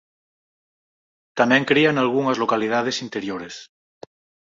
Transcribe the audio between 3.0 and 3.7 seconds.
interiores.